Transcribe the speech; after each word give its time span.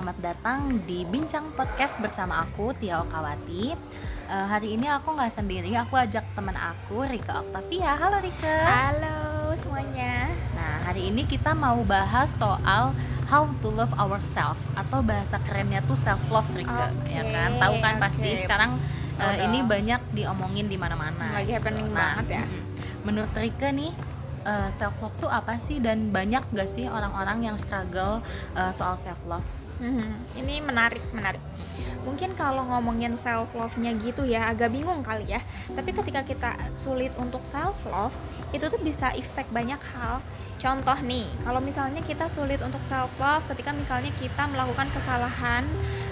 selamat 0.00 0.32
datang 0.32 0.80
di 0.88 1.04
Bincang 1.04 1.52
Podcast 1.52 2.00
bersama 2.00 2.40
aku 2.40 2.72
Tia 2.72 3.04
Okawati. 3.04 3.76
Uh, 4.32 4.48
hari 4.48 4.80
ini 4.80 4.88
aku 4.88 5.12
nggak 5.12 5.28
sendiri, 5.28 5.76
aku 5.76 5.92
ajak 5.92 6.24
teman 6.32 6.56
aku 6.56 7.04
Rika 7.04 7.44
Octavia. 7.44 8.00
Halo 8.00 8.16
Rika. 8.24 8.56
Halo 8.64 9.52
semuanya. 9.60 10.32
Nah 10.56 10.88
hari 10.88 11.12
ini 11.12 11.28
kita 11.28 11.52
mau 11.52 11.76
bahas 11.84 12.32
soal 12.32 12.96
how 13.28 13.44
to 13.60 13.68
love 13.68 13.92
ourselves 14.00 14.64
atau 14.72 15.04
bahasa 15.04 15.36
kerennya 15.44 15.84
tuh 15.84 16.00
self 16.00 16.24
love 16.32 16.48
Rika, 16.56 16.96
Oke, 16.96 17.12
ya 17.12 17.20
kan? 17.20 17.60
Tahu 17.60 17.74
kan 17.84 17.94
pasti 18.00 18.40
oke. 18.40 18.48
sekarang 18.48 18.80
uh, 19.20 19.36
ini 19.52 19.60
banyak 19.68 20.00
diomongin 20.16 20.72
di 20.72 20.80
mana-mana. 20.80 21.28
Lagi 21.36 21.52
happening 21.52 21.92
Nah, 21.92 22.16
banget 22.16 22.40
ya. 22.40 22.44
Menurut 23.04 23.36
Rika 23.36 23.68
nih 23.68 23.92
self 24.72 25.00
love 25.04 25.16
tuh 25.20 25.30
apa 25.30 25.60
sih 25.60 25.82
dan 25.82 26.08
banyak 26.08 26.40
gak 26.56 26.68
sih 26.68 26.88
orang-orang 26.88 27.44
yang 27.44 27.56
struggle 27.60 28.24
uh, 28.56 28.72
soal 28.72 28.96
self 28.96 29.20
love? 29.28 29.46
Mhm, 29.80 30.12
Ini 30.44 30.60
menarik, 30.60 31.00
menarik. 31.16 31.40
Mungkin 32.04 32.36
kalau 32.36 32.68
ngomongin 32.68 33.16
self 33.16 33.48
love-nya 33.56 33.96
gitu 33.96 34.28
ya, 34.28 34.52
agak 34.52 34.76
bingung 34.76 35.00
kali 35.00 35.24
ya. 35.24 35.40
Tapi 35.72 35.96
ketika 35.96 36.20
kita 36.20 36.52
sulit 36.76 37.08
untuk 37.16 37.40
self 37.48 37.76
love, 37.88 38.12
itu 38.52 38.68
tuh 38.68 38.76
bisa 38.84 39.08
efek 39.16 39.48
banyak 39.48 39.80
hal. 39.96 40.20
Contoh 40.60 40.98
nih, 41.00 41.24
kalau 41.48 41.64
misalnya 41.64 42.04
kita 42.04 42.28
sulit 42.28 42.60
untuk 42.60 42.84
self 42.84 43.08
love 43.16 43.40
ketika 43.48 43.72
misalnya 43.72 44.12
kita 44.20 44.44
melakukan 44.52 44.92
kesalahan 44.92 45.64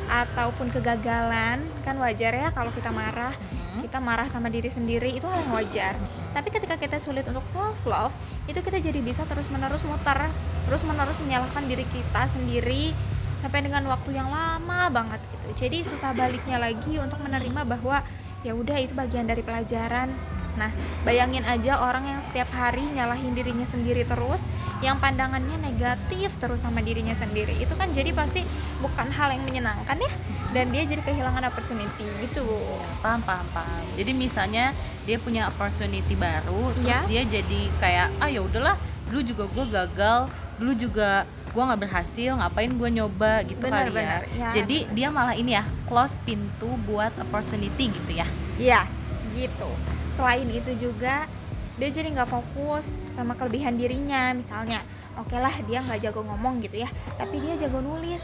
ataupun 0.09 0.73
kegagalan, 0.73 1.61
kan 1.85 1.97
wajar 2.01 2.33
ya 2.33 2.49
kalau 2.57 2.73
kita 2.73 2.89
marah. 2.89 3.37
Mm-mm. 3.79 3.87
Kita 3.87 4.03
marah 4.03 4.27
sama 4.27 4.51
diri 4.51 4.67
sendiri 4.67 5.15
itu 5.15 5.23
hal 5.31 5.47
yang 5.47 5.55
wajar. 5.55 5.95
Mm-mm. 5.95 6.35
Tapi 6.35 6.49
ketika 6.51 6.75
kita 6.75 6.99
sulit 6.99 7.23
untuk 7.31 7.47
self 7.47 7.79
love, 7.87 8.11
itu 8.51 8.59
kita 8.59 8.83
jadi 8.83 8.99
bisa 8.99 9.23
terus-menerus 9.31 9.87
muter, 9.87 10.27
terus-menerus 10.67 11.15
menyalahkan 11.23 11.63
diri 11.71 11.87
kita 11.87 12.27
sendiri 12.27 12.91
sampai 13.39 13.63
dengan 13.63 13.87
waktu 13.87 14.19
yang 14.19 14.27
lama 14.27 14.91
banget 14.91 15.23
gitu. 15.31 15.49
Jadi 15.67 15.79
susah 15.87 16.11
baliknya 16.11 16.59
lagi 16.59 16.99
untuk 16.99 17.23
menerima 17.23 17.63
bahwa 17.63 18.03
ya 18.43 18.55
udah 18.59 18.83
itu 18.83 18.99
bagian 18.99 19.31
dari 19.31 19.47
pelajaran. 19.47 20.11
Nah, 20.55 20.71
bayangin 21.03 21.45
aja 21.45 21.79
orang 21.79 22.07
yang 22.07 22.21
setiap 22.25 22.49
hari 22.51 22.83
nyalahin 22.89 23.33
dirinya 23.33 23.65
sendiri 23.65 24.03
terus, 24.03 24.41
yang 24.79 24.97
pandangannya 24.97 25.59
negatif 25.59 26.31
terus 26.39 26.63
sama 26.63 26.79
dirinya 26.79 27.13
sendiri. 27.13 27.59
Itu 27.59 27.75
kan 27.75 27.91
jadi 27.91 28.11
pasti 28.11 28.47
bukan 28.79 29.11
hal 29.11 29.35
yang 29.35 29.43
menyenangkan 29.43 29.99
ya 29.99 30.11
dan 30.49 30.71
dia 30.71 30.83
jadi 30.83 31.03
kehilangan 31.03 31.45
opportunity 31.45 32.07
gitu. 32.21 32.47
paham 32.99 33.21
paham 33.21 33.45
paham 33.53 33.85
jadi 33.95 34.11
misalnya 34.11 34.73
dia 35.05 35.19
punya 35.19 35.47
opportunity 35.47 36.15
baru 36.15 36.73
terus 36.75 36.89
Iya. 37.05 37.07
dia 37.07 37.23
jadi 37.31 37.61
kayak 37.77 38.09
ah 38.19 38.27
ya 38.27 38.41
udahlah 38.41 38.75
dulu 39.07 39.21
juga 39.23 39.45
gue 39.47 39.65
gagal 39.69 40.19
dulu 40.57 40.73
juga 40.73 41.09
gue 41.49 41.63
nggak 41.63 41.81
berhasil 41.81 42.31
ngapain 42.35 42.71
gue 42.71 42.89
nyoba 42.93 43.33
gitu 43.45 43.61
Benar, 43.61 43.87
kali 43.87 43.93
benar. 43.95 44.21
ya 44.25 44.31
Ya, 44.35 44.49
jadi 44.57 44.77
dia 44.91 45.09
malah 45.09 45.35
ini 45.35 45.53
ya 45.53 45.63
close 45.85 46.17
pintu 46.23 46.69
buat 46.85 47.13
opportunity 47.19 47.93
gitu 47.93 48.13
ya 48.15 48.27
Iya, 48.57 48.81
gitu. 49.33 49.69
Selain 50.19 50.51
itu 50.51 50.75
juga 50.75 51.31
dia 51.79 51.89
jadi 51.95 52.11
nggak 52.11 52.27
fokus 52.27 52.91
sama 53.15 53.39
kelebihan 53.39 53.79
dirinya. 53.79 54.35
Misalnya, 54.35 54.83
oke 55.15 55.39
lah 55.39 55.55
dia 55.63 55.79
nggak 55.79 56.11
jago 56.11 56.27
ngomong 56.27 56.59
gitu 56.59 56.83
ya, 56.83 56.91
tapi 57.15 57.39
dia 57.39 57.55
jago 57.55 57.79
nulis. 57.79 58.19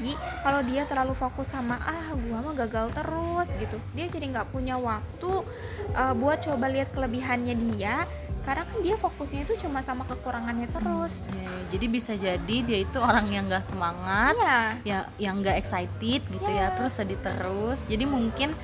Tapi 0.00 0.16
kalau 0.40 0.64
dia 0.64 0.88
terlalu 0.88 1.12
fokus 1.12 1.44
sama 1.52 1.76
ah 1.84 2.16
gua 2.16 2.40
mah 2.40 2.56
gagal 2.56 2.88
terus 2.96 3.52
gitu, 3.60 3.76
dia 3.92 4.08
jadi 4.08 4.32
nggak 4.32 4.48
punya 4.48 4.80
waktu 4.80 5.44
uh, 5.92 6.16
buat 6.16 6.40
coba 6.40 6.72
lihat 6.72 6.88
kelebihannya 6.96 7.52
dia. 7.52 8.08
Karena 8.40 8.64
kan 8.64 8.80
dia 8.80 8.96
fokusnya 8.96 9.44
itu 9.44 9.68
cuma 9.68 9.84
sama 9.84 10.08
kekurangannya 10.08 10.72
terus. 10.72 11.28
Ya, 11.36 11.52
jadi 11.68 11.86
bisa 11.92 12.16
jadi 12.16 12.56
dia 12.64 12.78
itu 12.80 12.96
orang 12.96 13.28
yang 13.28 13.44
nggak 13.44 13.60
semangat 13.60 14.32
Iya, 14.40 14.56
ya 14.88 15.00
yang 15.20 15.44
nggak 15.44 15.60
excited 15.60 16.24
gitu 16.24 16.48
ya 16.48 16.72
Ya. 16.72 16.74
terus 16.74 16.96
sedih 16.96 17.20
terus 17.20 17.84
jadi 17.84 18.08
mungkin 18.08 18.56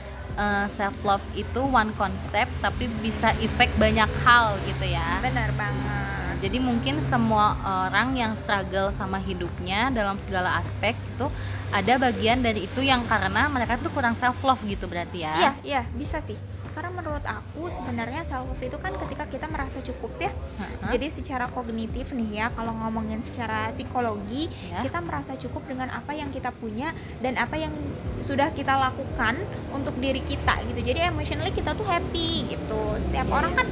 self 0.73 0.97
love 1.05 1.25
itu 1.37 1.61
one 1.61 1.93
concept 2.01 2.49
tapi 2.65 2.89
bisa 3.05 3.37
efek 3.45 3.69
banyak 3.77 4.09
hal 4.25 4.57
gitu 4.65 4.89
ya 4.89 5.21
benar 5.21 5.53
banget. 5.61 6.06
Jadi 6.37 6.59
mungkin 6.59 7.01
semua 7.01 7.57
orang 7.87 8.13
yang 8.13 8.33
struggle 8.33 8.91
sama 8.91 9.17
hidupnya 9.19 9.89
dalam 9.91 10.17
segala 10.17 10.59
aspek 10.59 10.93
itu 10.95 11.27
ada 11.69 11.95
bagian 11.97 12.41
dari 12.41 12.65
itu 12.65 12.81
yang 12.81 13.03
karena 13.05 13.47
mereka 13.47 13.75
tuh 13.77 13.91
kurang 13.91 14.15
self 14.15 14.39
love 14.41 14.63
gitu 14.63 14.87
berarti 14.87 15.19
ya 15.21 15.35
Iya, 15.37 15.53
iya, 15.63 15.83
bisa 15.93 16.23
sih. 16.23 16.37
Karena 16.71 16.93
menurut 16.93 17.25
aku 17.25 17.73
sebenarnya 17.73 18.21
self 18.23 18.45
love 18.47 18.61
itu 18.61 18.77
kan 18.77 18.93
ketika 19.01 19.25
kita 19.25 19.49
merasa 19.49 19.81
cukup 19.81 20.13
ya. 20.21 20.29
Heeh. 20.29 20.93
Jadi 20.93 21.07
secara 21.11 21.49
kognitif 21.49 22.13
nih 22.13 22.31
ya, 22.37 22.47
kalau 22.53 22.77
ngomongin 22.77 23.25
secara 23.25 23.73
psikologi, 23.73 24.53
Ya. 24.69 24.85
kita 24.85 25.01
merasa 25.01 25.33
cukup 25.35 25.65
dengan 25.65 25.89
apa 25.89 26.13
yang 26.13 26.29
kita 26.29 26.53
punya 26.53 26.93
dan 27.19 27.41
apa 27.41 27.57
yang 27.57 27.73
sudah 28.21 28.53
kita 28.53 28.77
lakukan 28.77 29.41
untuk 29.73 29.97
diri 29.97 30.21
kita 30.21 30.53
gitu. 30.69 30.85
Jadi 30.85 31.01
emotionally 31.03 31.51
kita 31.51 31.73
tuh 31.73 31.89
happy 31.89 32.45
gitu. 32.47 32.81
Setiap 33.01 33.25
Iya, 33.25 33.35
orang 33.35 33.53
iya. 33.53 33.59
kan 33.59 33.67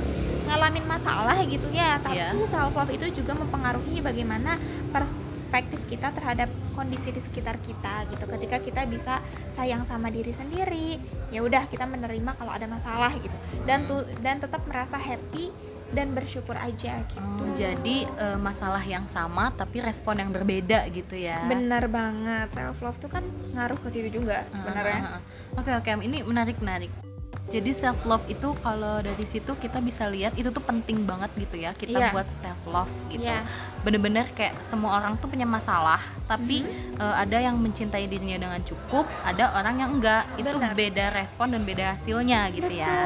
ngalamin 0.45 0.85
masalah 0.85 1.37
gitu 1.43 1.67
ya, 1.71 1.97
tapi 1.99 2.17
Iya. 2.17 2.33
self 2.47 2.73
love 2.73 2.91
itu 2.91 3.07
juga 3.15 3.33
mempengaruhi 3.35 3.99
bagaimana 3.99 4.57
perspektif 4.91 5.81
kita 5.87 6.11
terhadap 6.11 6.47
kondisi 6.73 7.09
di 7.09 7.19
sekitar 7.19 7.57
kita 7.61 8.05
gitu. 8.09 8.25
Ketika 8.29 8.57
kita 8.59 8.83
bisa 8.85 9.23
sayang 9.51 9.85
sama 9.85 10.09
diri 10.09 10.31
sendiri, 10.31 10.99
ya 11.29 11.41
udah 11.41 11.65
kita 11.67 11.85
menerima 11.85 12.35
kalau 12.35 12.51
ada 12.51 12.67
masalah 12.67 13.15
gitu. 13.17 13.35
Dan 13.63 13.85
Hmm. 13.85 13.89
tuh 13.89 14.01
dan 14.21 14.39
tetap 14.39 14.61
merasa 14.65 14.97
happy 14.97 15.49
dan 15.91 16.11
bersyukur 16.11 16.59
aja 16.59 17.07
gitu. 17.07 17.23
Oh, 17.23 17.55
jadi 17.55 17.97
eh, 18.09 18.35
masalah 18.37 18.83
yang 18.83 19.07
sama 19.07 19.55
tapi 19.55 19.79
respon 19.79 20.19
yang 20.19 20.35
berbeda 20.35 20.91
gitu 20.91 21.15
ya 21.15 21.47
bener 21.47 21.87
banget 21.87 22.51
self 22.51 22.83
love 22.83 22.99
tuh 22.99 23.07
kan 23.07 23.23
ngaruh 23.55 23.79
ke 23.79 23.95
situ 23.95 24.11
juga 24.13 24.43
sebenarnya 24.51 24.99
Ah, 24.99 25.07
ah, 25.07 25.17
ah. 25.21 25.23
Oke 25.55 25.71
oke, 25.71 25.91
ini 26.03 26.27
menarik 26.27 26.59
menarik. 26.59 26.91
Jadi 27.45 27.71
self 27.71 28.03
love 28.03 28.25
itu 28.27 28.57
kalau 28.59 28.99
dari 28.99 29.23
situ 29.23 29.53
kita 29.55 29.79
bisa 29.79 30.09
lihat 30.09 30.33
itu 30.33 30.49
tuh 30.49 30.61
penting 30.61 31.05
banget 31.05 31.29
gitu 31.37 31.57
ya 31.57 31.71
kita 31.71 31.93
Iya. 31.95 32.09
buat 32.11 32.29
self 32.31 32.57
love 32.65 32.91
gitu. 33.09 33.21
Iya. 33.23 33.45
Bener-bener 33.81 34.25
kayak 34.31 34.59
semua 34.59 34.97
orang 34.97 35.15
tuh 35.17 35.29
punya 35.29 35.45
masalah, 35.45 36.01
tapi 36.25 36.65
Mhm. 36.65 36.99
eh, 36.99 37.15
ada 37.21 37.39
yang 37.39 37.55
mencintai 37.55 38.05
dirinya 38.05 38.41
dengan 38.41 38.61
cukup, 38.61 39.05
ada 39.23 39.53
orang 39.55 39.77
yang 39.77 39.91
enggak. 39.93 40.25
Itu 40.35 40.57
Benar. 40.57 40.73
beda 40.73 41.05
respon 41.13 41.53
dan 41.53 41.63
beda 41.63 41.95
hasilnya 41.95 42.49
gitu 42.51 42.65
betul 42.65 42.81
ya. 42.81 42.97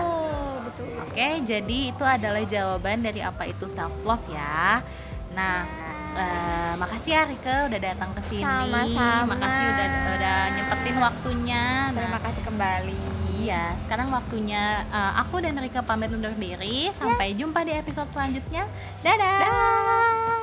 betul 0.62 0.86
Oke, 1.00 1.28
jadi 1.42 1.78
itu 1.90 2.04
adalah 2.04 2.42
jawaban 2.44 3.00
dari 3.00 3.18
apa 3.20 3.42
itu 3.42 3.66
self 3.66 3.94
love 4.02 4.22
ya. 4.28 4.78
Nah, 5.30 5.66
eh, 6.16 6.72
makasih 6.78 7.10
ya 7.12 7.22
Rike 7.26 7.56
udah 7.68 7.80
datang 7.80 8.10
ke 8.16 8.22
sini. 8.24 8.44
Sama-sama. 8.44 9.36
Makasih 9.36 9.64
udah 9.74 9.88
udah 10.16 10.38
nyempetin 10.56 10.96
waktunya. 11.02 11.64
Nah, 11.92 11.96
terima 11.96 12.20
kasih 12.22 12.42
kembali 12.46 13.02
Iya, 13.38 13.72
sekarang 13.86 14.12
waktunya 14.12 14.84
eh, 14.92 15.12
aku 15.24 15.40
dan 15.40 15.56
Rika 15.56 15.80
pamit 15.80 16.12
undur 16.12 16.34
diri. 16.36 16.90
Sampai 16.92 17.32
jumpa 17.32 17.64
di 17.64 17.72
episode 17.72 18.10
selanjutnya. 18.10 18.66
Dadah. 19.00 19.40
Dah. 19.40 20.37